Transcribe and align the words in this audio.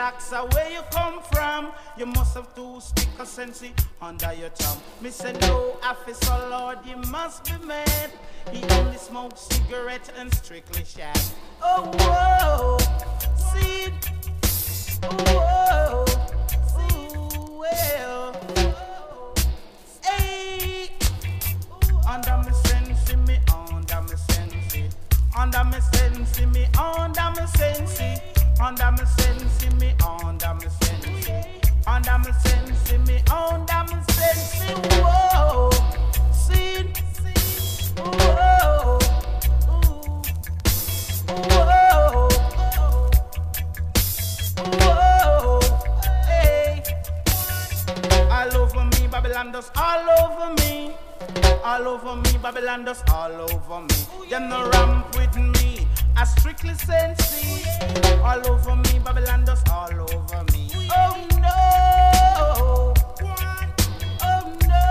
natty 0.00 0.34
uh, 0.34 0.46
where 0.52 0.70
you 0.70 0.80
come 0.90 1.20
from? 1.30 1.72
You 1.98 2.06
must 2.06 2.34
have 2.34 2.54
two 2.54 2.80
sticker 2.80 3.26
sensei 3.26 3.72
under 4.00 4.32
your 4.32 4.48
tongue. 4.50 4.80
Me 5.02 5.10
say, 5.10 5.32
no, 5.42 5.76
officer 5.82 6.38
Lord, 6.48 6.78
you 6.86 6.96
must 6.96 7.44
be 7.44 7.66
mad. 7.66 8.10
He 8.50 8.62
only 8.76 8.96
smokes 8.96 9.42
cigarette 9.42 10.10
and 10.16 10.32
strictly 10.34 10.84
shag. 10.84 11.18
Oh, 11.62 11.82
whoa, 12.00 12.78
see, 13.50 13.92
whoa, 15.34 16.06
ooh, 16.80 17.58
well, 17.60 18.32
hey, 20.02 20.88
under 22.08 22.38
me 22.38 22.52
sense, 22.64 23.16
me 23.28 23.38
under 23.52 24.00
me 24.08 24.16
sense, 24.30 24.96
under 25.36 25.64
me 25.64 25.80
sense, 25.92 26.40
me 26.46 26.66
under 26.78 27.30
me 27.38 27.46
sense, 27.48 28.00
under 28.62 28.92
me 28.92 29.04
sense, 29.18 29.66
me 29.80 29.94
under 30.06 30.68
sense, 30.68 31.28
under 31.86 32.18
sense, 32.40 32.92
me 33.06 33.22
under 33.30 33.84
sense, 34.12 34.52
whoa, 35.00 35.70
whoa, 37.96 38.98
whoa, 41.48 42.28
whoa, 44.82 45.60
hey. 46.26 46.82
All 48.30 48.56
over 48.56 48.84
me, 48.84 49.02
Babylon 49.10 49.52
does 49.52 49.70
all 49.76 50.08
over 50.20 50.54
me. 50.62 50.94
All 51.64 51.86
over 51.88 52.16
me, 52.16 52.32
Babylon 52.42 52.84
all 53.12 53.32
over 53.32 53.80
me. 53.82 53.94
Them 54.28 54.48
no 54.48 54.68
ramp 54.70 55.16
with 55.16 55.36
me, 55.36 55.59
I 56.20 56.24
strictly 56.24 56.74
sensei. 56.74 57.64
All 58.22 58.46
over 58.46 58.76
me, 58.76 58.98
Babylon 59.02 59.46
does 59.46 59.62
all 59.70 59.90
over 59.90 60.44
me. 60.52 60.68
Oh 60.90 61.26
no! 61.40 62.92
Oh 64.20 64.52
no! 64.68 64.82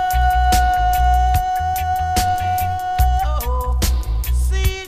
See, 4.34 4.88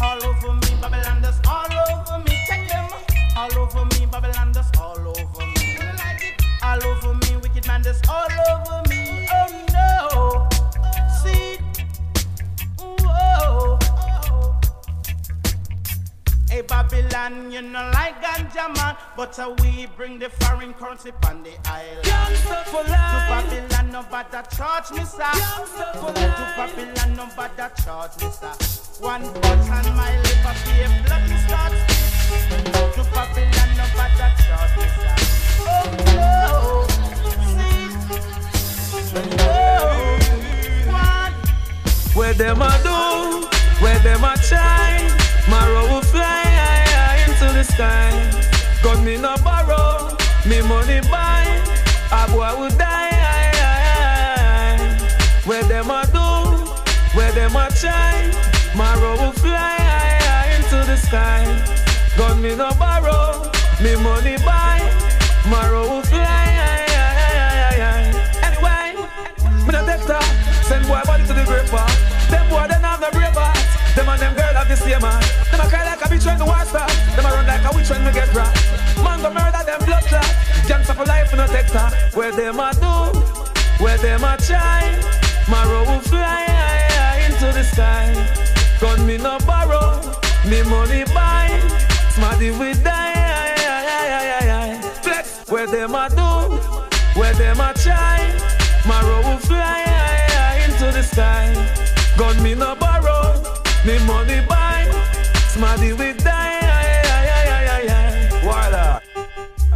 all 0.00 0.24
over 0.24 0.52
me, 0.52 0.76
Babylon 0.80 1.22
all 1.48 1.72
over 1.90 2.18
me. 2.22 2.38
Check 2.46 2.68
them. 2.68 2.88
All 3.36 3.58
over 3.58 3.84
me, 3.84 4.06
Babylon 4.06 4.52
all 4.78 5.08
over 5.08 5.44
me. 5.44 5.76
All 6.62 6.84
over 6.86 7.14
me, 7.14 7.36
wicked 7.42 7.66
man 7.66 7.82
all 8.08 8.30
over 8.48 8.82
me. 8.87 8.87
Babylon, 16.78 17.50
you 17.50 17.60
know 17.60 17.90
like 17.92 18.22
ganja 18.22 18.72
man, 18.76 18.96
but 19.16 19.36
uh, 19.40 19.52
we 19.62 19.86
bring 19.96 20.16
the 20.20 20.30
foreign 20.30 20.72
currency 20.74 21.10
on 21.26 21.42
the 21.42 21.50
island. 21.68 22.04
Gangsta 22.04 22.64
for 22.66 22.84
To. 22.84 22.90
Babylon, 22.92 23.90
no 23.90 24.02
bother 24.08 24.44
charge 24.56 24.92
me, 24.92 25.04
sir. 25.04 25.24
Gangsta 25.24 25.92
for 25.98 26.12
To. 26.12 26.44
Babylon, 26.56 27.16
no 27.16 27.26
bother 27.34 27.70
charge 27.82 28.16
me, 28.22 28.30
sir. 28.30 28.54
One 29.00 29.24
and 29.24 29.96
my 29.96 30.16
liver 30.22 30.54
feel 30.62 30.92
blood 31.02 31.24
me 31.28 31.36
start. 31.48 31.72
To 32.94 33.02
Babylon, 33.12 33.70
no 33.76 33.84
bother 33.96 34.30
charge 34.46 34.74
me, 34.78 34.86
sir. 34.94 35.16
Oh 35.66 35.82
no, 36.14 36.86
see, 37.58 37.90
one. 40.86 41.34
Where 42.14 42.34
them 42.34 42.62
a 42.62 42.70
do, 42.84 43.48
where 43.82 43.98
them 43.98 44.22
a 44.22 44.36
try. 44.36 44.88
Fly 45.48 45.64
high, 45.64 46.07
the 47.58 47.64
sky. 47.64 48.12
Gun 48.84 49.04
me 49.04 49.16
no 49.16 49.34
borrow, 49.42 50.16
me 50.46 50.62
money 50.62 51.00
buy. 51.10 51.42
A 52.12 52.30
boy 52.30 52.52
will 52.58 52.70
die. 52.78 53.10
Where 55.44 55.64
them 55.64 55.90
a 55.90 56.06
do, 56.14 56.28
where 57.16 57.32
them 57.32 57.56
a 57.56 57.68
try. 57.80 58.30
Marrow 58.76 59.16
will 59.20 59.32
fly 59.32 60.54
into 60.56 60.78
the 60.86 60.96
sky. 60.96 61.42
Gun 62.16 62.40
me 62.40 62.54
no 62.54 62.70
borrow, 62.78 63.50
me 63.82 63.96
money 63.96 64.36
buy. 64.46 64.78
Marrow 65.50 65.82
will 65.90 66.02
fly. 66.02 66.46
Anyway, 68.46 68.94
me 69.66 69.72
no 69.72 69.80
take. 69.84 70.22
Send 70.68 70.86
boy 70.86 71.02
body 71.06 71.24
to 71.26 71.34
the 71.34 71.44
grave 71.44 71.70
bar. 71.72 71.90
Them 72.30 72.48
boy 72.50 72.68
them 72.68 72.82
have 72.82 73.00
no 73.00 73.10
brave 73.10 73.34
heart. 73.34 73.57
Them 73.98 74.08
and 74.10 74.22
them 74.22 74.34
girl 74.36 74.54
have 74.54 74.68
the 74.68 74.76
same 74.76 75.00
heart. 75.00 75.26
Them 75.50 75.58
a 75.58 75.68
cry 75.68 75.82
like 75.82 75.98
a 75.98 76.06
bitch 76.06 76.24
when 76.24 76.38
the 76.38 76.44
war 76.44 76.64
start. 76.64 76.88
Them 77.16 77.26
a 77.26 77.30
run 77.34 77.46
like 77.50 77.64
a 77.66 77.74
witch 77.74 77.90
when 77.90 78.04
we 78.06 78.12
get 78.12 78.32
robbed. 78.32 78.54
Man 79.02 79.18
go 79.20 79.28
murder 79.34 79.64
them 79.66 79.82
blood 79.84 80.04
clot. 80.06 80.22
Gangsta 80.70 80.94
for 80.94 81.04
life 81.04 81.34
no 81.34 81.48
take 81.48 81.66
talk. 81.66 81.92
Where 82.14 82.30
them 82.30 82.60
a 82.60 82.70
do, 82.78 83.18
where 83.82 83.98
them 83.98 84.22
a 84.22 84.36
try. 84.38 84.86
Marrow 85.50 85.82
will 85.82 85.98
fly 85.98 87.26
into 87.26 87.50
the 87.50 87.64
sky. 87.64 88.14
Gun 88.80 89.04
me 89.04 89.18
no 89.18 89.36
borrow, 89.44 89.98
me 90.46 90.62
money 90.62 91.02
buy. 91.10 91.50
Smarty 92.14 92.52
we 92.52 92.74
die. 92.74 93.18
Flex, 95.02 95.42
where 95.50 95.66
them 95.66 95.96
a 95.96 96.08
do, 96.08 96.54
where 97.18 97.34
them 97.34 97.58
a 97.58 97.74
try. 97.74 98.22
Marrow 98.86 99.26
will 99.26 99.38
fly 99.38 100.62
into 100.64 100.92
the 100.94 101.02
sky. 101.02 101.50
Gun 102.16 102.40
me 102.44 102.54
no 102.54 102.76
borrow, 102.76 102.87
me 103.88 103.98
money 104.04 104.40
buy. 104.46 104.84
Smarty 105.48 105.92
we 105.94 106.12
die. 106.12 107.00
Voila. 108.44 109.00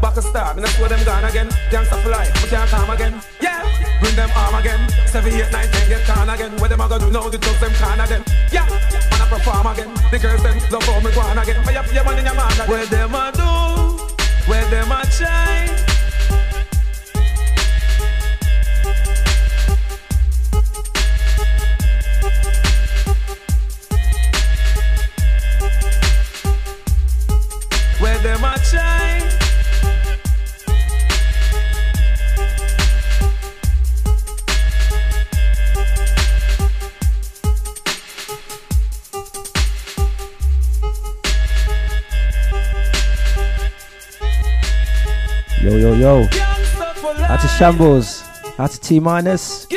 Back 0.02 0.16
a 0.16 0.22
star, 0.22 0.54
me 0.54 0.60
not 0.60 0.70
swear 0.70 0.88
them 0.90 1.02
gone 1.04 1.24
again. 1.24 1.48
Gangsta 1.72 1.96
for 2.02 2.10
life, 2.10 2.32
we 2.42 2.48
can't 2.50 2.68
come 2.68 2.90
again. 2.90 3.14
Yeah, 3.40 3.62
bring 4.00 4.14
them 4.14 4.30
arm 4.36 4.54
again. 4.56 4.80
Seven, 5.06 5.32
eight, 5.32 5.50
nine, 5.50 5.68
ten, 5.72 5.88
get 5.88 6.04
can 6.04 6.28
again. 6.28 6.52
What 6.60 6.68
them 6.68 6.80
a 6.80 6.88
gonna 6.88 7.04
do 7.04 7.10
now? 7.10 7.28
The 7.30 7.38
thugs 7.38 7.60
them 7.60 7.72
can 7.80 8.00
again. 8.00 8.22
Yeah, 8.52 8.68
man 9.10 9.22
I 9.22 9.26
perform 9.32 9.66
again. 9.72 9.90
The 10.10 10.18
girls 10.18 10.42
them 10.42 10.58
love 10.70 10.82
how 10.82 11.00
me 11.00 11.10
go 11.14 11.20
on 11.20 11.38
again. 11.38 11.64
Fire 11.64 11.82
for 11.82 11.94
your 11.94 12.04
man 12.04 12.18
in 12.18 12.26
your 12.26 12.34
man 12.34 12.52
again. 12.52 12.68
Where 12.68 12.86
them 12.86 13.14
a 13.14 13.24
do? 13.32 13.50
Where 14.50 14.66
them 14.68 14.92
a 14.92 15.00
try? 15.16 15.91
Yo. 46.02 46.26
Out 47.28 47.40
to 47.40 47.46
Shambles. 47.46 48.24
Out 48.58 48.72
to 48.72 48.80
T 48.80 48.98
Minus. 48.98 49.68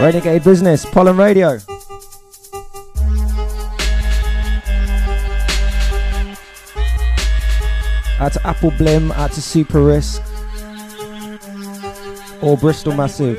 Renegade 0.00 0.42
Business. 0.42 0.86
Pollen 0.86 1.18
Radio. 1.18 1.58
Out 8.18 8.32
to 8.32 8.40
Appleblim. 8.44 9.10
Out 9.10 9.32
to 9.32 9.42
Super 9.42 9.82
Risk. 9.82 10.22
Or 12.40 12.56
Bristol 12.56 12.94
Massive. 12.94 13.38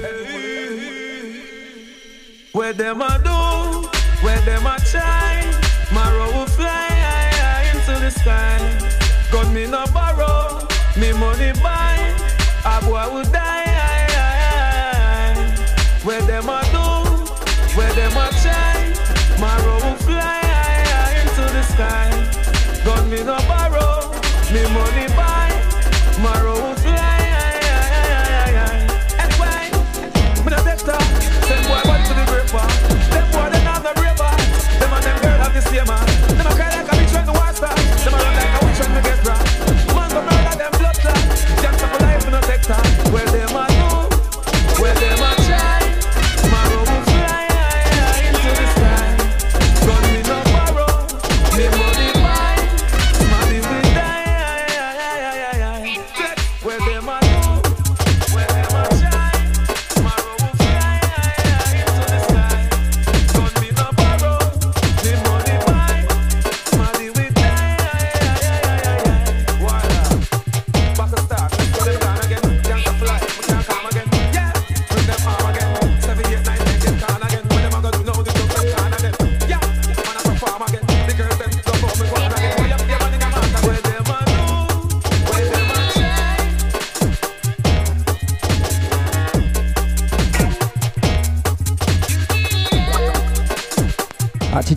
Where 2.52 2.74
them 2.74 3.02
a 3.02 3.20
do, 3.24 3.88
where 4.24 4.40
them 4.42 4.68
a 4.68 4.78
try. 4.92 5.42
Marrow 5.92 6.32
will 6.32 6.46
fly 6.46 7.72
into 7.74 8.00
the 8.00 8.12
sky. 8.12 8.60
Gun 9.32 9.52
me 9.52 9.66
no 9.66 9.84
me 10.98 11.12
money 11.14 11.52
buy. 11.62 11.98
A 12.66 12.82
boy 12.82 13.14
will 13.14 13.24
die. 13.32 13.64
Where 16.04 16.22
them 16.22 16.50
a 16.50 16.62
do, 16.72 16.86
where 17.76 17.92
them 17.94 18.12
a 18.14 18.30
try. 18.42 18.94
Marrow 19.42 19.76
will 19.76 19.98
fly 20.06 21.18
into 21.22 21.42
the 21.54 21.64
sky. 21.64 22.10
Gun 22.86 23.10
me 23.10 23.24
no 23.24 23.38
borrow, 23.48 24.12
me 24.54 24.64
money 24.72 25.08
buy. 25.18 25.50
Marrow 26.22 26.54
will 26.54 26.76
fly 26.76 27.20
high. 28.56 28.86
Anyway, 29.24 29.72
me 30.46 30.50
no 30.52 30.60
take 30.64 30.86
talk. 30.86 31.02
Send 31.48 31.66
boy 31.68 31.82
back 31.84 32.08
to 32.08 32.14
the 32.14 32.26
grave 32.30 32.52
bar. 32.52 32.70
Them 33.10 33.26
boy 33.32 33.50
them 33.50 33.66
have 33.66 33.84
no 33.84 33.94
brave 33.96 34.20
heart. 34.20 34.40
Them 34.80 34.94
and 34.94 35.04
them 35.04 35.22
girl 35.22 35.38
have 35.40 35.54
the 35.54 35.62
same 35.62 36.15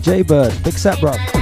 Out 0.09 0.15
to 0.15 0.17
J 0.17 0.21
Bird. 0.23 0.63
Big 0.63 0.73
set, 0.73 0.99
bro. 0.99 1.38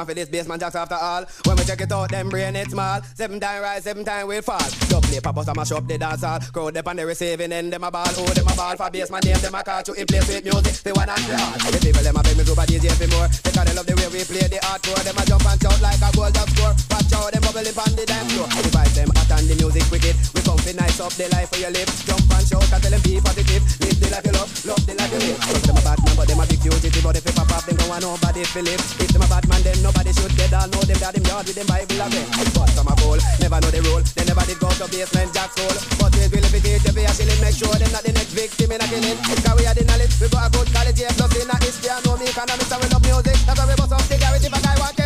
One 0.00 0.06
for 0.06 0.14
this 0.14 0.30
Basement 0.30 0.62
Jaxx 0.62 0.74
after 0.76 0.94
all. 0.94 1.26
When 1.44 1.58
we 1.58 1.64
check 1.64 1.82
it 1.82 1.92
out, 1.92 2.10
them 2.10 2.30
brain 2.30 2.56
it 2.56 2.70
small. 2.70 3.02
Seven 3.14 3.38
time 3.38 3.60
rise, 3.60 3.84
seven 3.84 4.02
time 4.02 4.28
we 4.28 4.40
fall. 4.40 4.58
Dub 4.88 5.02
play 5.02 5.20
pop 5.20 5.36
and 5.36 5.54
mash 5.54 5.72
up 5.72 5.86
the 5.86 5.98
dance 5.98 6.22
hall. 6.22 6.40
Crowd 6.40 6.78
up 6.78 6.88
on 6.88 6.96
the 6.96 7.04
receiving 7.04 7.52
end, 7.52 7.70
them 7.70 7.84
a 7.84 7.90
ball. 7.90 8.06
Oh, 8.16 8.24
them 8.32 8.48
a 8.48 8.56
ball 8.56 8.76
for 8.76 8.90
basement 8.90 9.26
name, 9.26 9.36
them 9.36 9.54
a 9.54 9.62
call 9.62 9.82
to 9.82 9.92
in 9.92 10.06
place 10.06 10.26
with 10.26 10.42
music. 10.42 10.82
They 10.82 10.92
wanna 10.92 11.12
all. 11.12 11.52
The 11.70 11.78
people 11.82 12.02
them 12.02 12.16
a 12.16 12.22
beg 12.22 12.36
me 12.38 12.44
super 12.44 12.62
DJ 12.62 12.88
for 12.96 13.08
more. 13.08 13.49
Love 13.80 13.88
the 13.88 13.96
way 13.96 14.12
we 14.12 14.20
play 14.28 14.44
the 14.44 14.60
hardcore. 14.60 15.00
Them 15.08 15.16
a 15.16 15.24
jump 15.24 15.40
and 15.48 15.56
shout 15.56 15.80
like 15.80 16.04
a 16.04 16.12
goal 16.12 16.28
just 16.28 16.52
score. 16.52 16.76
Watch 16.92 17.16
out, 17.16 17.32
them 17.32 17.40
bubbling 17.40 17.72
on 17.80 17.92
the 17.96 18.04
dance 18.04 18.28
floor. 18.36 18.44
The 18.44 18.68
vibe 18.76 18.92
them 18.92 19.08
hot 19.16 19.32
and 19.40 19.48
the 19.48 19.56
music 19.56 19.88
wicked. 19.88 20.20
We 20.36 20.44
come 20.44 20.60
fi 20.60 20.76
nice 20.76 21.00
up 21.00 21.16
the 21.16 21.32
life 21.32 21.48
for 21.48 21.56
your 21.64 21.72
live. 21.72 21.88
Jump 22.04 22.28
and 22.28 22.44
shout 22.44 22.60
and 22.60 22.76
tell 22.76 22.92
them 22.92 23.00
be 23.00 23.16
positive. 23.24 23.64
Live 23.80 23.96
the 23.96 24.08
life 24.12 24.26
you 24.28 24.36
love, 24.36 24.52
love 24.68 24.84
the 24.84 24.92
life 25.00 25.12
you 25.16 25.20
live. 25.24 25.40
Cause 25.40 25.64
them 25.64 25.80
a 25.80 25.80
bad 25.80 25.96
man, 26.04 26.12
but 26.12 26.28
them 26.28 26.36
a 26.36 26.44
big 26.44 26.60
fugitive. 26.60 27.00
But 27.00 27.16
if 27.16 27.24
they 27.24 27.32
pop 27.32 27.48
off, 27.56 27.64
them 27.64 27.76
don't 27.80 27.88
want 27.88 28.04
nobody 28.04 28.44
to 28.44 28.60
live. 28.60 28.84
If 29.00 29.08
them 29.16 29.24
a 29.24 29.28
bad 29.32 29.48
man, 29.48 29.60
then 29.64 29.80
nobody 29.80 30.12
should 30.12 30.34
get 30.36 30.52
all 30.52 30.68
know 30.68 30.84
them 30.84 31.00
that 31.00 31.16
them 31.16 31.24
yard 31.24 31.48
with 31.48 31.56
them 31.56 31.64
Bible 31.64 32.04
again. 32.04 32.28
But 32.52 32.68
some 32.76 32.84
a 32.84 32.92
bowl, 33.00 33.16
never 33.40 33.64
know 33.64 33.72
the 33.72 33.80
rule. 33.80 34.04
They 34.12 34.28
never 34.28 34.44
did 34.44 34.60
go 34.60 34.68
to 34.68 34.84
Basement 34.92 35.32
Jaxx 35.32 35.56
soul. 35.56 35.72
But 35.96 36.12
we 36.20 36.28
will 36.28 36.44
if 36.44 36.52
it 36.52 36.68
is, 36.68 36.84
we 36.92 37.08
are 37.08 37.16
shilling, 37.16 37.40
make 37.40 37.56
sure 37.56 37.72
them 37.80 37.88
not 37.96 38.04
the 38.04 38.12
next 38.12 38.36
victim 38.36 38.76
in 38.76 38.84
a 38.84 38.86
killing. 38.92 39.16
Cause 39.24 39.56
we 39.56 39.64
are 39.64 39.72
the 39.72 39.88
knowledge, 39.88 40.12
we 40.20 40.28
got 40.28 40.44
a 40.44 40.48
good 40.52 40.68
quality, 40.68 41.08
plus 41.16 41.32
in 41.32 41.48
a 41.48 41.56
history, 41.64 41.88
I 41.88 41.96
know 42.04 42.20
me 42.20 42.28
economics, 42.28 42.68
and 42.68 42.80
we 42.84 42.86
love 42.92 43.04
music. 43.08 43.40
That's 43.48 43.69
why 43.70 43.74
we 43.74 43.88
bust 43.88 43.92
up 43.92 44.02
the 44.08 44.16
garage 44.18 44.44
if 44.44 44.52
a 44.52 44.62
guy 44.62 44.78
want 44.78 44.96
to. 44.96 45.00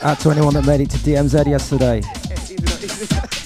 Out 0.00 0.20
to 0.20 0.30
anyone 0.30 0.54
that 0.54 0.64
made 0.64 0.80
it 0.80 0.90
to 0.90 0.98
DMZ 0.98 1.46
yesterday. 1.46 2.02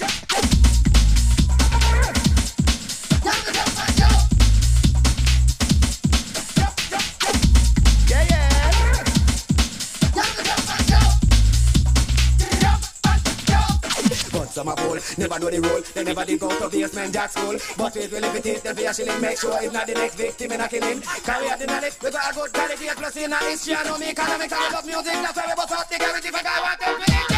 Never 15.17 15.39
know 15.39 15.49
the 15.49 15.61
rule, 15.61 15.81
they 15.93 16.03
never 16.03 16.25
did 16.25 16.39
go 16.39 16.49
to 16.49 16.69
Basement 16.69 17.13
Jaxx 17.13 17.31
school. 17.31 17.57
But 17.77 17.95
it 17.97 18.11
will 18.11 18.23
if 18.23 18.35
it 18.35 18.45
is 18.45 18.61
the 18.61 18.73
fear 18.73 18.93
shilling, 18.93 19.21
make 19.21 19.39
sure 19.39 19.57
it's 19.61 19.73
not 19.73 19.87
the 19.87 19.93
next 19.93 20.15
victim 20.15 20.51
in 20.51 20.61
a 20.61 20.67
killing. 20.67 21.01
Carry 21.01 21.49
out 21.49 21.59
the 21.59 21.67
knowledge, 21.67 21.93
we 22.01 22.11
got 22.11 22.31
a 22.31 22.35
good 22.35 22.53
quality, 22.53 22.87
plus 22.95 23.17
in 23.17 23.33
a 23.33 23.37
history, 23.37 23.75
I 23.75 23.83
know 23.83 23.97
me 23.97 24.09
economics, 24.09 24.53
I 24.53 24.71
love 24.71 24.85
music, 24.85 25.13
that's 25.13 25.37
why 25.37 25.45
we 25.47 25.55
bust 25.55 25.71
out 25.71 25.89
the 25.89 25.97
garage 25.99 26.25
if 26.25 26.33
a 26.33 26.43
guy 26.43 26.59
want 26.61 27.32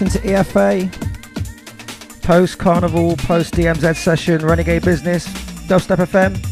listening 0.00 0.22
to 0.22 0.28
EFA, 0.28 2.22
post 2.22 2.58
Carnival, 2.58 3.16
post 3.16 3.54
DMZ 3.54 3.96
session, 3.96 4.44
Renegade 4.46 4.84
Business, 4.84 5.26
Dubstep 5.66 5.96
FM. 5.96 6.47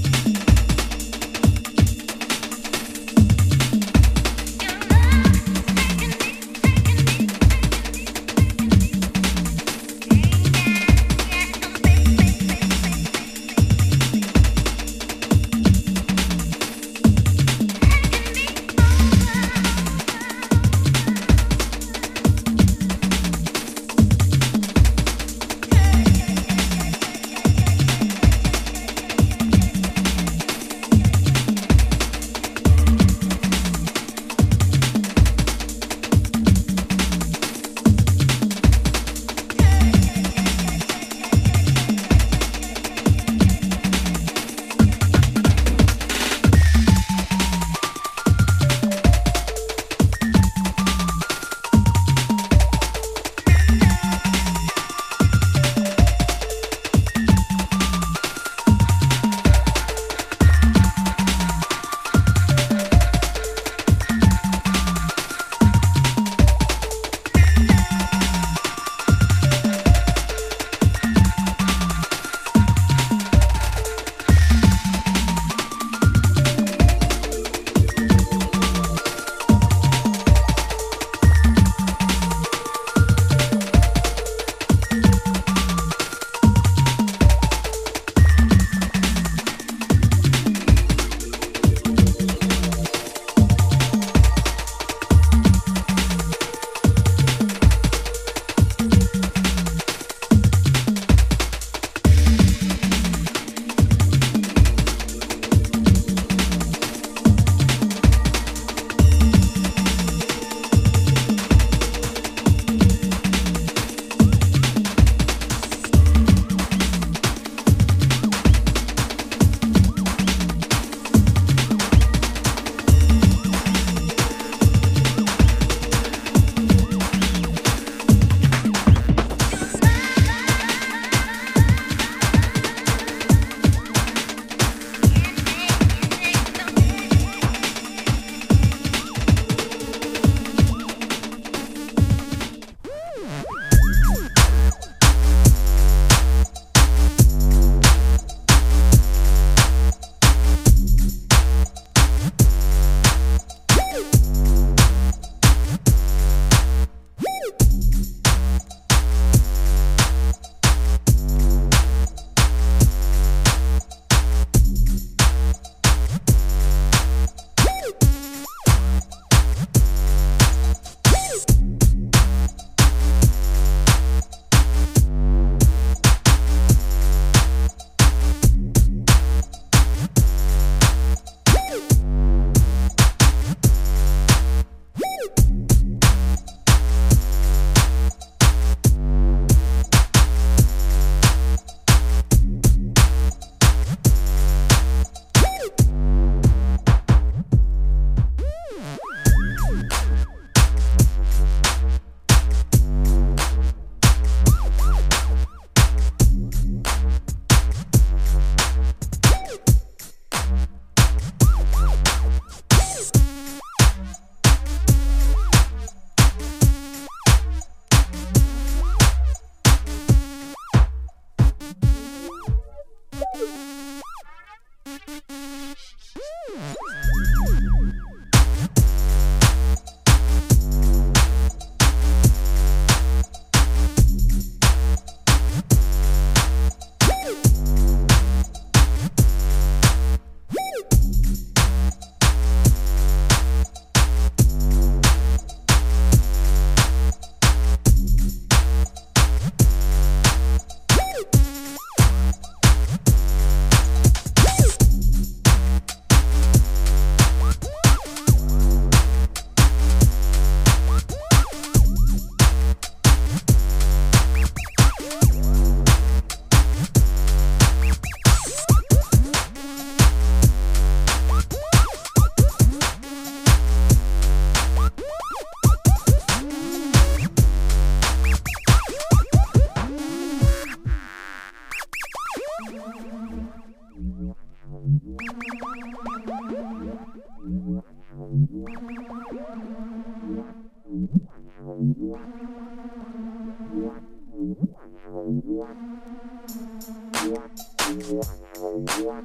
What? 298.98 299.24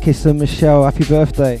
Ikis 0.00 0.24
and 0.24 0.40
Michelle, 0.40 0.84
happy 0.84 1.04
birthday. 1.04 1.60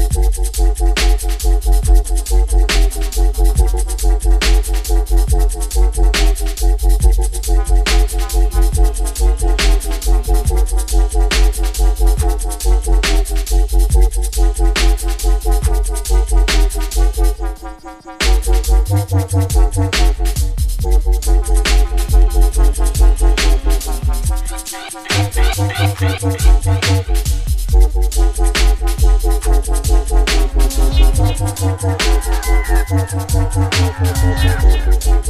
Thank 34.61 35.07
you. 35.07 35.20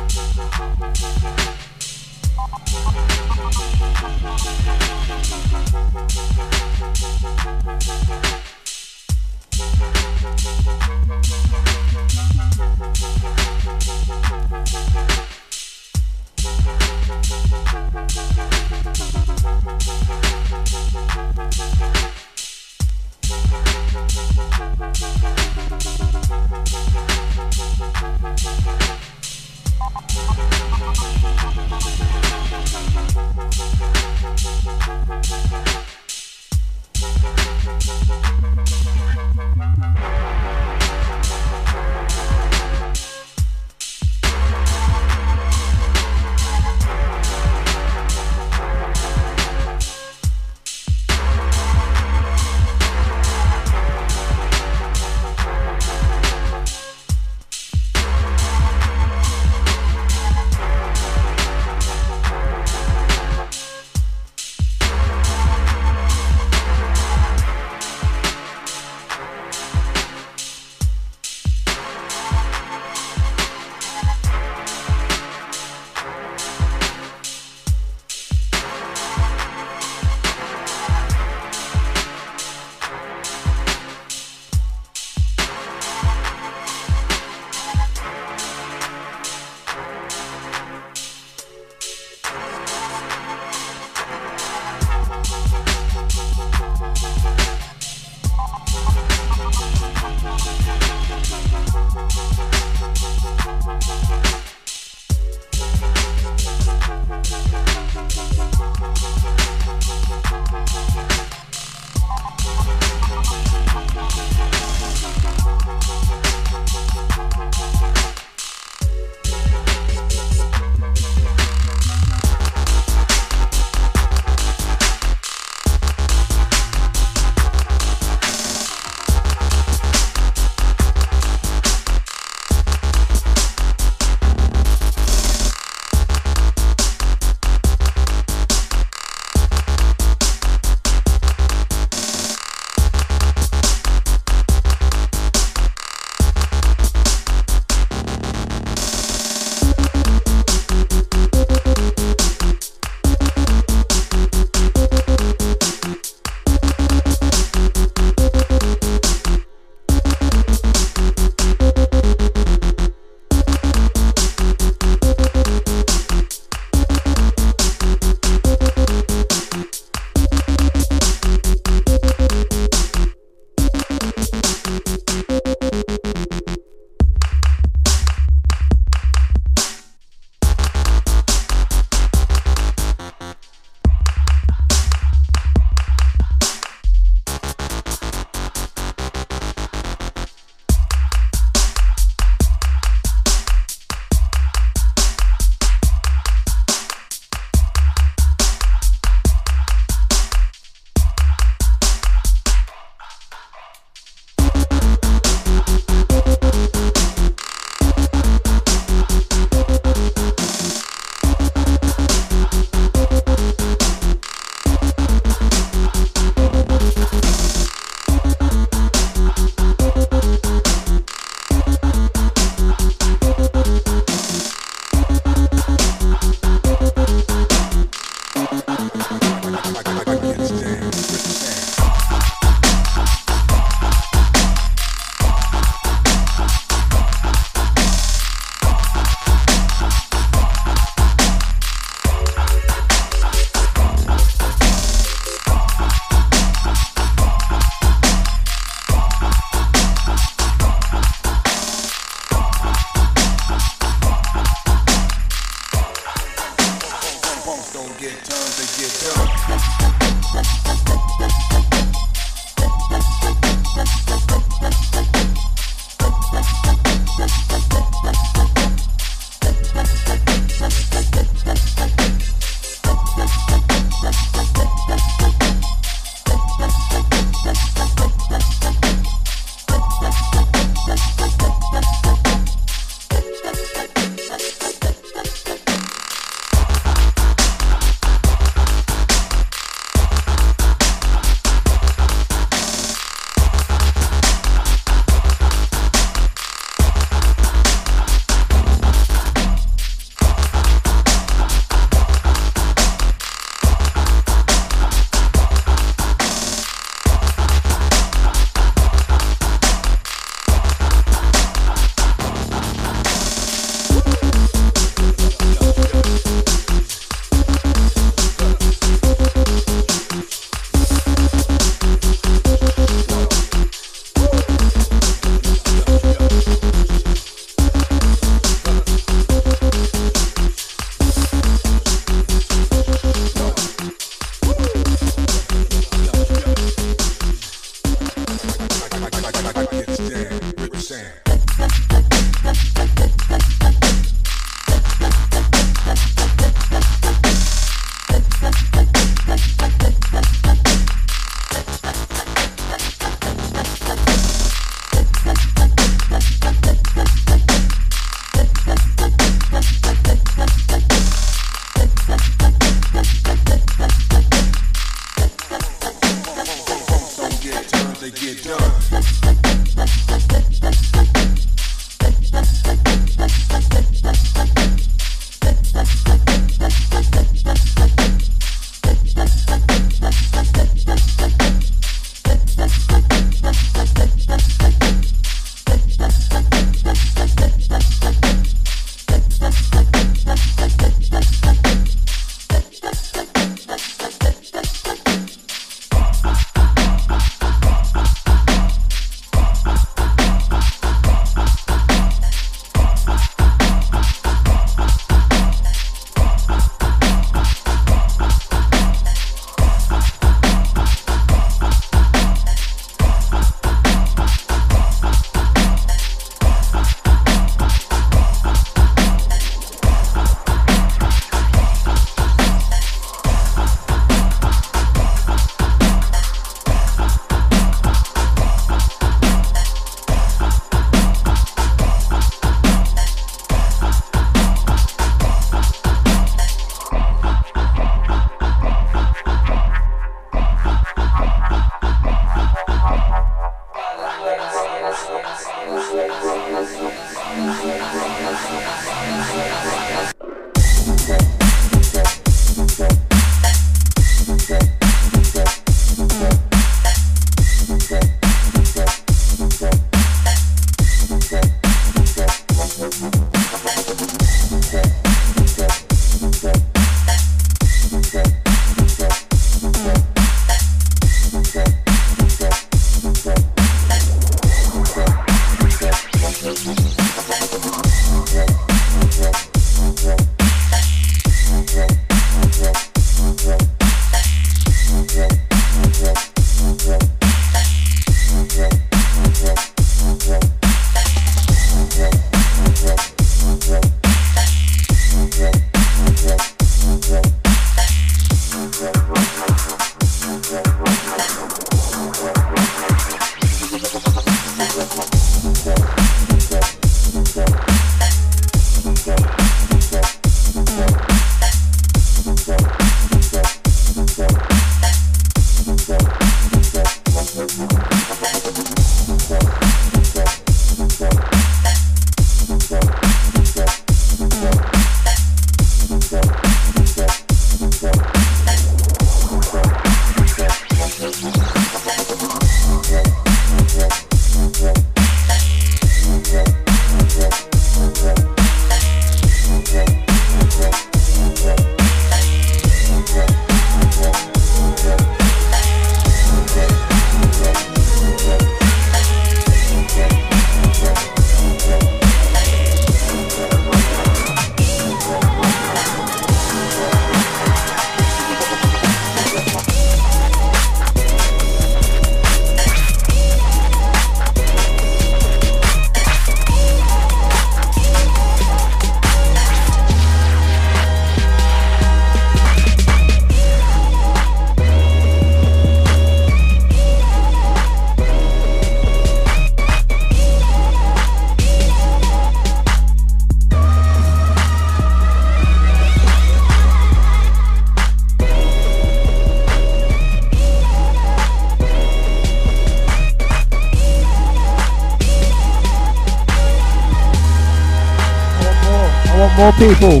People. 599.52 600.00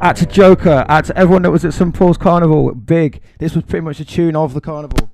Out 0.00 0.16
to 0.16 0.26
Joker, 0.26 0.84
to 0.88 1.16
everyone 1.16 1.42
that 1.42 1.52
was 1.52 1.64
at 1.64 1.74
St 1.74 1.94
Paul's 1.94 2.18
Carnival, 2.18 2.74
big. 2.74 3.22
This 3.38 3.54
was 3.54 3.62
pretty 3.62 3.84
much 3.84 3.98
the 3.98 4.04
tune 4.04 4.34
of 4.34 4.52
the 4.52 4.60
carnival. 4.60 5.11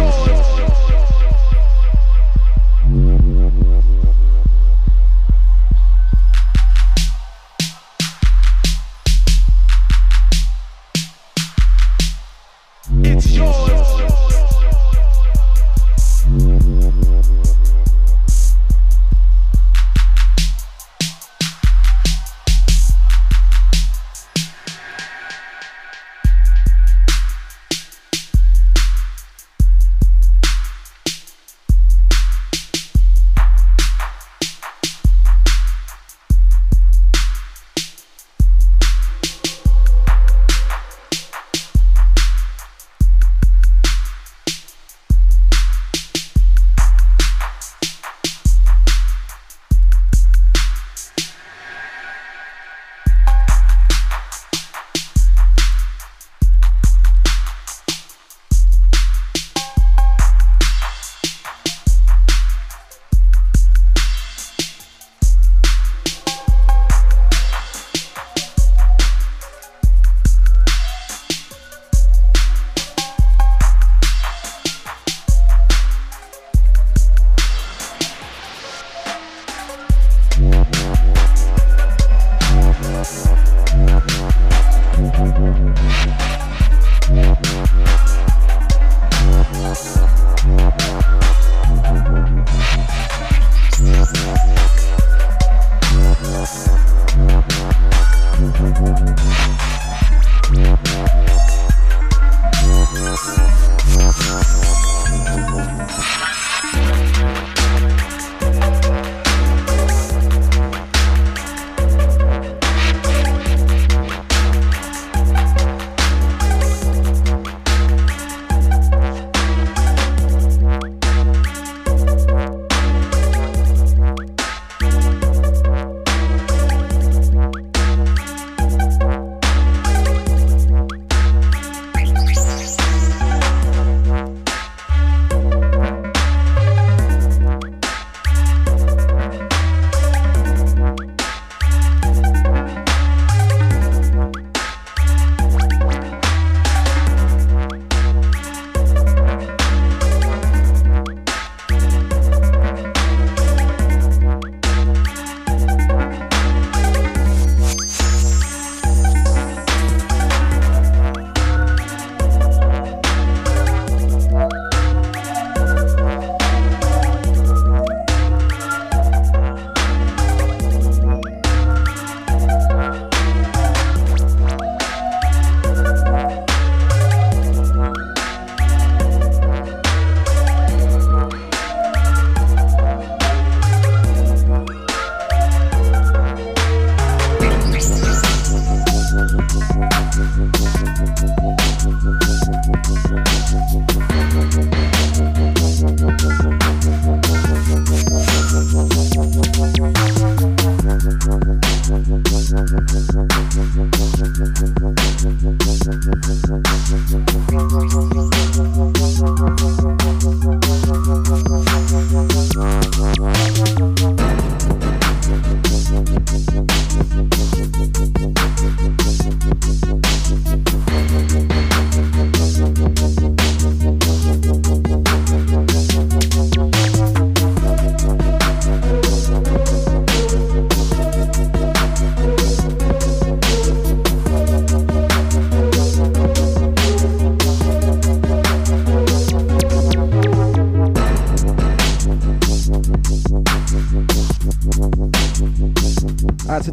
yours. 0.00 0.39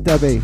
também. 0.08 0.42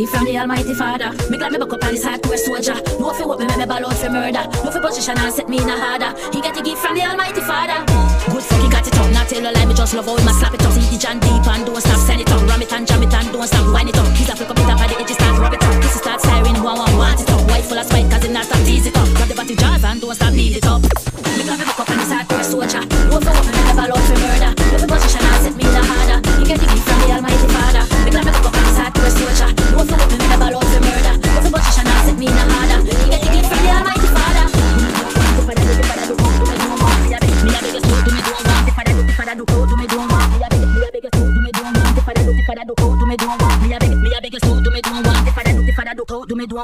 Gift 0.00 0.16
from 0.16 0.24
the 0.24 0.38
Almighty 0.38 0.72
Father. 0.72 1.09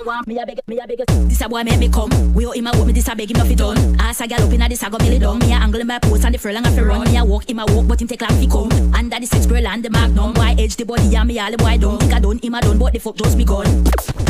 Do 0.00 0.06
want. 0.06 0.26
Me 0.26 0.38
a 0.38 0.46
biggest, 0.46 0.68
me 0.68 0.78
a 0.78 0.86
biggest. 0.86 1.28
This 1.28 1.40
a 1.40 1.48
boy 1.48 1.62
make 1.62 1.78
me 1.78 1.88
come. 1.88 2.10
We 2.34 2.46
out 2.46 2.56
him 2.56 2.66
a 2.66 2.72
walk 2.72 2.86
me, 2.86 2.92
this 2.92 3.08
a 3.08 3.14
beg 3.14 3.30
him 3.30 3.46
he 3.46 3.54
done. 3.54 3.96
Ass 4.00 4.20
a 4.20 4.26
gal 4.26 4.42
up 4.42 4.52
inna 4.52 4.68
this 4.68 4.82
a 4.82 4.90
go 4.90 4.98
belly 4.98 5.18
down. 5.18 5.38
Me 5.38 5.52
a 5.52 5.56
angle 5.56 5.80
in 5.80 5.86
my 5.86 5.98
post 5.98 6.24
and 6.24 6.34
the 6.34 6.38
furlong 6.38 6.66
a 6.66 6.70
fi 6.70 6.82
run. 6.82 7.04
Me 7.04 7.16
a 7.16 7.24
walk 7.24 7.48
him 7.48 7.58
a 7.58 7.64
walk, 7.66 7.86
but 7.88 8.00
him 8.00 8.08
take 8.08 8.20
long 8.22 8.38
fi 8.38 8.46
come. 8.46 8.94
Under 8.94 9.18
the 9.20 9.26
six 9.26 9.46
grill 9.46 9.66
and 9.66 9.84
the 9.84 9.90
magnum. 9.90 10.32
Boy 10.34 10.54
edge 10.58 10.76
the 10.76 10.84
body 10.84 11.14
and 11.14 11.28
me 11.28 11.38
all 11.38 11.50
the 11.50 11.56
boy 11.56 11.78
done. 11.78 11.98
Think 11.98 12.12
I 12.14 12.20
done, 12.20 12.38
him 12.42 12.54
a 12.54 12.60
done, 12.60 12.78
but 12.78 12.92
the 12.92 12.98
fuck 12.98 13.16
just 13.16 13.36
begun. 13.38 13.84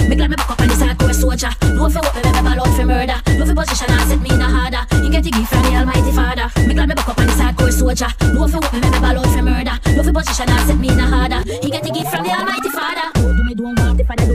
Me 0.09 0.15
glad 0.15 0.31
me 0.31 0.37
back 0.37 0.51
up 0.51 0.61
on 0.61 0.69
this 0.69 0.81
hardcore 0.81 1.15
soldier. 1.15 1.51
No 1.75 1.89
fi 1.89 2.01
what 2.01 2.15
me 2.15 2.31
me 2.31 2.41
ball 2.43 2.61
out 2.61 2.77
fi 2.77 2.85
murder. 2.85 3.19
No 3.39 3.47
fi 3.47 3.55
position 3.55 3.91
and 3.91 4.09
set 4.09 4.21
me 4.21 4.31
in 4.31 4.41
a 4.41 4.49
harder. 4.49 4.83
You 5.03 5.11
get 5.11 5.25
the 5.25 5.31
gift 5.31 5.51
from 5.51 5.63
the 5.63 5.75
Almighty 5.75 6.13
Father. 6.13 6.47
Me 6.67 6.75
glad 6.75 6.89
me 6.89 6.95
back 6.95 7.09
up 7.09 7.19
on 7.19 7.27
this 7.27 7.41
hardcore 7.41 7.73
soldier. 7.73 8.11
No 8.35 8.47
fi 8.47 8.59
what 8.59 8.73
me 8.73 8.81
me 8.81 8.99
ball 9.01 9.19
out 9.19 9.31
fi 9.35 9.41
murder. 9.41 9.77
No 9.97 10.03
fi 10.03 10.13
position 10.13 10.49
and 10.51 10.67
set 10.69 10.79
me 10.79 10.89
in 10.89 11.01
a 11.01 11.07
harder. 11.07 11.41
You 11.63 11.71
get 11.71 11.83
the 11.83 11.91
gift 11.91 12.11
from 12.11 12.23
the 12.23 12.31
Almighty 12.31 12.71
Father. 12.71 13.11
Do 13.17 13.45
me 13.45 13.55
don't 13.55 13.79
want, 13.79 13.99
the 13.99 14.05
father 14.05 14.27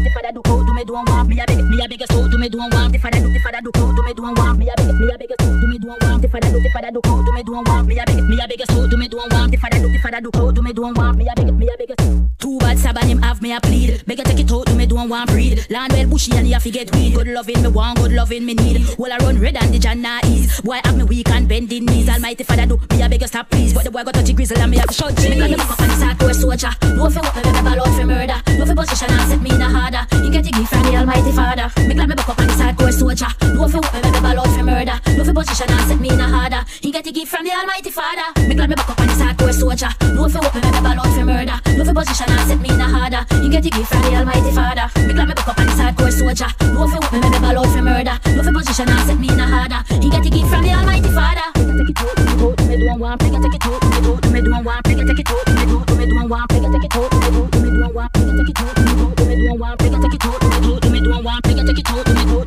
don't 0.92 1.10
want. 1.10 1.30
Me 1.30 1.40
a 1.40 1.46
beg, 1.46 1.64
me 1.64 1.84
a 1.84 1.88
beg, 1.88 2.04
so 2.12 2.28
do 2.28 2.38
me 2.38 2.50
don't 2.50 2.74
want. 2.74 2.92
The 2.92 3.00
father 3.00 3.20
do, 3.20 3.32
the 3.32 3.40
father 3.40 3.62
do, 3.62 3.72
do 3.72 4.04
me 4.04 4.14
don't 4.14 4.38
want. 4.38 4.60
Me 4.60 4.70
a 4.70 4.74
beg, 4.76 4.94
me 4.94 5.08
a 5.08 5.18
beg, 5.18 5.32
so 5.40 5.60
do 5.60 5.68
me 5.68 5.78
don't 5.80 6.04
want. 6.04 6.22
The 6.22 6.28
father 6.28 6.52
do, 6.52 6.60
the 6.60 6.70
father 6.70 6.92
do, 6.92 7.02
do 7.02 7.32
me 7.32 7.44
don't 7.44 7.68
want. 7.68 7.88
Me 7.88 8.00
a 8.00 8.06
beg, 8.06 8.24
me 8.24 8.40
a 8.40 8.48
beg, 8.48 8.64
so 8.70 8.88
do 8.88 8.98
me 8.98 9.08
don't 9.08 9.34
want. 9.34 9.52
The 9.52 9.58
father 9.58 9.80
do, 9.80 9.88
the 9.92 10.00
father 10.00 10.22
do, 10.22 10.32
do 10.32 10.62
me 10.62 10.74
don't 10.74 10.98
want. 10.98 11.18
Me 11.18 11.28
a 11.28 11.34
beg, 11.36 11.54
me 11.54 11.68
a 11.68 11.78
beg, 11.78 11.98
Too 11.98 12.31
bad 12.76 12.96
Saban 12.96 13.08
him 13.08 13.22
have 13.22 13.42
me 13.42 13.54
a 13.54 13.60
plead. 13.60 14.04
Make 14.08 14.18
Beg 14.18 14.26
take 14.26 14.40
it 14.40 14.52
out, 14.52 14.66
do 14.66 14.76
me 14.76 14.86
don't 14.86 15.10
want 15.10 15.30
breed. 15.30 15.66
Land 15.70 15.94
well 15.94 16.08
bushy 16.08 16.32
and 16.36 16.48
you 16.48 16.54
have 16.54 16.64
to 16.64 16.72
get 16.72 16.94
weed. 16.96 17.16
Good 17.16 17.28
loving 17.28 17.62
me 17.62 17.68
want, 17.68 17.98
good 18.00 18.12
loving 18.14 18.46
me 18.46 18.54
need. 18.54 18.88
Well 18.98 19.12
I 19.12 19.18
run 19.18 19.40
red 19.40 19.58
and 19.58 19.74
the 19.74 19.80
Janna 19.80 20.24
ease. 20.26 20.62
Boy 20.62 20.80
have 20.84 20.96
me 20.96 21.04
weak 21.04 21.30
and 21.30 21.48
bending 21.48 21.86
knees. 21.86 22.10
Almighty 22.10 22.44
father 22.44 22.66
do 22.66 22.80
me 22.92 23.02
a 23.02 23.10
beg 23.10 23.22
you 23.22 23.28
stop 23.28 23.50
please. 23.50 23.74
But 23.74 23.84
the 23.84 23.92
boy 23.92 24.04
got 24.04 24.14
touchy 24.14 24.34
grizzle 24.34 24.58
and 24.58 24.72
me 24.72 24.78
have 24.78 24.88
to 24.88 24.94
shut. 24.94 25.18
Me 25.22 25.38
got 25.38 25.50
me 25.50 25.56
back 25.56 25.72
up 25.72 25.82
on 25.82 25.88
this 25.88 26.04
hardcore 26.04 26.36
soldier. 26.36 26.72
No 26.96 27.10
fi 27.10 27.20
what 27.20 27.36
me 27.36 27.52
me 27.52 27.62
ball 27.62 27.80
out 27.82 27.96
for 27.96 28.06
murder. 28.06 28.38
No 28.58 28.66
fi 28.66 28.74
position 28.74 29.12
and 29.12 29.30
set 29.30 29.42
me 29.42 29.50
in 29.52 29.62
a 29.62 29.70
harder. 29.70 30.04
You 30.24 30.32
get 30.32 30.44
the 30.44 30.52
gift 30.52 30.70
from 30.70 30.84
the 30.84 30.96
Almighty 30.96 31.32
Father. 31.32 31.68
Me 31.88 31.94
glad 31.94 32.10
me 32.10 32.16
back 32.16 32.30
up 32.30 32.40
on 32.40 32.48
this 32.48 32.58
hardcore 32.58 32.94
soldier. 32.94 33.32
No 33.56 33.68
fi 33.68 33.80
what 33.80 33.94
me 33.94 34.12
me 34.12 34.20
ball 34.22 34.40
out 34.40 34.52
for 34.56 34.64
murder. 34.64 34.98
No 35.18 35.24
fi 35.26 35.34
position 35.34 35.68
and 35.70 35.88
set 35.88 36.00
me 36.00 36.10
in 36.10 36.20
a 36.20 36.28
harder. 36.28 36.64
You 36.92 37.00
get 37.00 37.06
the 37.06 37.12
gift 37.14 37.32
from 37.32 37.46
the 37.46 37.52
Almighty 37.52 37.90
Father. 37.90 38.28
Me 38.50 38.54
glad 38.54 38.68
me 38.68 38.76
back 38.76 38.90
up 38.90 39.00
on 39.00 39.08
this 39.08 39.16
hardcore 39.16 39.54
soldier. 39.56 39.88
No 40.12 40.28
fi 40.28 40.44
what 40.44 40.54
me 40.54 40.60
me 40.60 40.82
ball 40.84 41.00
out 41.00 41.08
for 41.16 41.24
murder. 41.24 41.56
No 41.80 41.88
fi 41.88 41.94
position 41.96 42.28
and 42.28 42.44
set 42.52 42.60
me 42.60 42.68
in 42.68 42.82
a 42.82 42.84
harder. 42.84 43.24
You 43.40 43.48
get 43.48 43.64
the 43.64 43.70
gift 43.70 43.88
from 43.88 44.02
the 44.04 44.12
Almighty 44.12 44.52
Father. 44.52 44.92
Me 45.08 45.14
glad 45.16 45.30
me 45.30 45.34
back 45.34 45.48
up 45.48 45.58
on 45.58 45.68
this 45.72 45.80
hardcore 45.80 46.12
soldier. 46.12 46.52
No 46.76 46.84
fi 46.92 47.00
what 47.00 47.14
me 47.16 47.24
me 47.32 47.40
ball 47.40 47.64
out 47.64 47.72
for 47.72 47.80
murder. 47.80 48.20
No 48.36 48.44
fi 48.44 48.52
position 48.52 48.92
and 48.92 49.08
set 49.08 49.18
me 49.24 49.32
in 49.32 49.40
a 49.40 49.48
harder. 49.48 49.80
You 50.04 50.12
get 50.12 50.20
the 50.20 50.36
gift 50.36 50.52
from 50.52 50.68
the 50.68 50.76
Almighty 50.76 51.08
Father. 51.16 51.48
Take 51.56 51.96
it 51.96 52.04
out, 52.04 52.12
take 52.12 52.28
it 52.28 52.44
out, 52.44 52.60
me 52.68 52.76
do 52.76 52.92
one, 53.00 53.18
take 53.24 53.32
it, 53.32 53.40
take 53.40 53.56
it 53.56 53.64
out, 53.72 53.82
me 53.88 53.98
do, 54.04 54.12
me 54.28 54.40
do 54.44 54.52
one, 54.52 54.84
take 54.84 55.00
it, 55.00 55.08
take 55.08 55.24
it 55.24 55.32
out, 55.32 55.48
me 55.48 55.64
do, 55.64 55.80
me 55.96 56.06
do 56.12 56.28
one, 56.28 56.48
take 56.52 56.60
it, 56.60 56.72
take 56.76 56.84
it 56.84 56.96
out, 57.00 57.08
me 57.08 57.28
do, 57.32 57.42
me 57.56 57.72
do 57.72 57.88
one, 57.88 58.12
take 58.12 58.28
it, 58.28 58.36
take 58.36 58.52
it 58.52 58.60
out, 58.60 58.76
me 58.84 58.92
do, 59.00 59.24
me 59.32 59.36
do 59.40 59.56
one, 59.56 59.78
take 59.80 59.96
it, 59.96 60.00
take 60.04 60.12
it 60.12 60.26
out, 60.28 60.44
me 60.44 60.60
do, 60.60 60.92
me 60.92 61.00
do 61.00 61.16
one, 61.24 61.40
take 61.40 61.56
it, 61.56 61.64
take 61.72 61.80
it 61.80 61.88
out, 61.88 62.08
me 62.12 62.24
do 62.28 62.41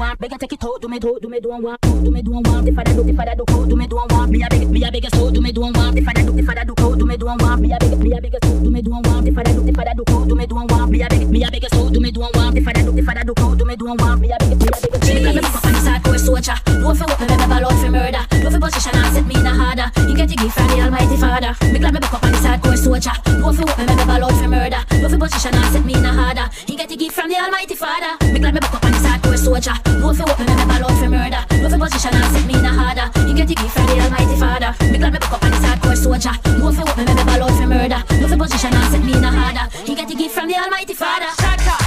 one, 0.00 0.16
it, 0.18 0.40
take 0.40 0.52
it 0.54 0.64
out, 0.64 0.80
do 0.80 0.88
me 0.88 0.98
do, 0.98 1.18
do 1.20 1.28
me 1.28 1.40
do 1.40 1.50
one, 1.50 1.76
do 1.82 2.10
me 2.10 2.22
do 2.22 2.30
one, 2.30 2.64
the 2.64 2.72
father 2.72 2.94
do, 2.94 3.02
the 3.04 3.12
father 3.12 3.34
do, 3.36 3.44
do 3.44 3.76
me 3.76 3.86
do 3.86 3.96
one, 3.96 4.30
me 4.30 4.42
a 4.42 4.48
big, 4.48 4.70
me 4.70 4.82
a 4.82 4.90
big 4.90 5.06
so, 5.14 5.30
do 5.30 5.40
me 5.40 5.52
do 5.52 5.60
one, 5.60 5.74
the 5.74 6.00
father 6.00 6.22
do, 6.24 6.32
the 6.32 6.42
father 6.42 6.64
do, 6.64 6.74
do 6.74 7.06
me 7.06 7.16
do 7.16 7.26
one, 7.26 7.60
me 7.60 7.72
a 7.72 7.78
big, 7.78 7.98
me 7.98 8.12
a 8.16 8.20
big 8.20 8.36
so, 8.42 8.60
do 8.60 8.70
me 8.70 8.80
do 8.80 8.90
one, 8.90 9.24
the 9.24 9.30
father 9.30 9.52
do, 9.52 9.62
the 9.62 9.72
father 9.72 9.92
do, 9.94 10.04
do 10.04 10.34
me 10.34 10.46
do 10.46 10.54
one, 10.56 10.90
me 10.90 11.02
a 11.02 11.08
big, 11.08 11.28
me 11.28 11.44
a 11.44 11.50
big 11.50 11.66
so, 11.70 11.90
do 11.90 12.00
me 12.00 12.10
do 12.10 12.20
one, 12.20 12.54
the 12.54 12.60
father 12.64 12.82
do, 12.82 12.92
the 12.92 13.02
father 13.02 13.24
do, 13.24 13.34
do 13.56 13.64
me 13.64 13.76
do 13.76 13.84
one, 13.84 14.20
me 14.20 14.32
a 14.32 14.36
big, 14.40 14.56
me 14.56 14.66
a 14.66 14.80
big. 14.80 14.90
Me 15.10 15.20
glad 15.20 15.34
me 15.34 15.40
back 15.40 15.54
up 15.54 15.64
on 15.66 15.72
this 15.72 15.84
hardcore 15.84 16.18
soldier. 16.18 16.56
No 16.80 16.94
fi 16.94 17.04
what 17.04 17.20
me 17.20 17.26
me 17.26 17.88
murder. 17.90 18.24
No 18.40 18.50
fi 18.50 18.58
position 18.58 18.94
and 18.94 19.14
set 19.14 19.26
me 19.26 19.34
in 19.34 19.46
a 19.46 19.52
harder. 19.52 19.90
You 20.08 20.16
get 20.16 20.28
the 20.28 20.36
gift 20.36 20.54
from 20.54 20.68
the 20.68 20.80
Almighty 20.80 21.16
Father. 21.16 21.52
Me 21.72 21.78
glad 21.78 21.94
me 21.94 22.00
back 22.00 22.14
up 22.14 22.24
on 22.24 22.32
this 22.32 22.40
hardcore 22.40 22.78
soldier. 22.78 23.12
No 23.40 23.52
fi 23.52 23.64
what 23.64 23.78
me 23.78 23.84
me 23.86 23.92
out 23.92 24.32
for 24.32 24.48
murder. 24.48 24.80
No 25.02 25.08
fi 25.08 25.16
position 25.18 25.54
and 25.54 25.72
set 25.72 25.84
me 25.84 25.94
in 25.94 26.04
a 26.04 26.12
harder. 26.12 26.48
You 26.68 26.76
get 26.76 26.88
the 26.88 26.96
gift 26.96 27.14
from 27.14 27.28
the 27.28 27.36
Almighty 27.36 27.74
Father. 27.74 28.16
Me 28.32 28.38
glad 28.38 28.54
me 28.54 28.60
back 28.60 28.74
up 28.74 28.79
on 29.60 29.68
this 29.68 29.74
hardcore 29.74 30.00
soldier. 30.00 30.00
No 30.00 30.12
fi 30.12 30.24
what 30.24 30.38
me 30.38 30.54
ball 30.64 30.90
out 30.90 30.98
for 30.98 31.08
murder. 31.08 31.44
No 31.60 31.68
fi 31.68 31.78
position 31.78 32.14
and 32.14 32.32
set 32.32 32.46
me 32.46 32.54
in 32.54 32.64
a 32.64 32.72
harder. 32.72 33.06
You 33.28 33.34
get 33.34 33.48
the 33.48 33.54
gift 33.54 33.74
from 33.74 33.86
the 33.86 34.00
Almighty 34.00 34.36
Father. 34.36 34.74
Me 34.90 34.98
glad 34.98 35.12
me 35.12 35.18
back 35.18 35.32
up 35.32 35.44
on 35.44 35.50
this 35.50 35.60
hardcore 35.60 35.96
soldier. 35.96 36.34
No 36.58 36.72
fi 36.72 36.82
what 36.82 36.96
me 36.96 37.04
ball 37.04 37.42
out 37.42 37.50
for 37.58 37.66
murder. 37.66 38.02
No 38.20 38.28
fi 38.28 38.36
position 38.36 38.74
and 38.74 38.92
set 38.92 39.04
me 39.04 39.12
in 39.16 39.24
a 39.24 39.30
harder. 39.30 39.66
You 39.86 39.96
get 39.96 40.08
the 40.08 40.14
gift 40.14 40.34
from 40.34 40.48
the 40.48 40.56
Almighty 40.56 40.94
Father. 40.94 41.26
Up. 41.26 41.79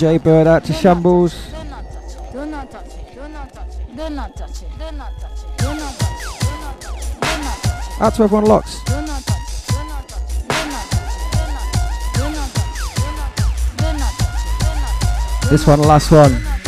J 0.00 0.16
Bird 0.16 0.46
out 0.46 0.64
to 0.64 0.72
Shambles. 0.72 1.34
Out 8.00 8.14
to 8.14 8.22
everyone 8.22 8.46
locks. 8.46 8.80
This 15.50 15.66
one, 15.66 15.82
last 15.82 16.10
one. 16.10 16.59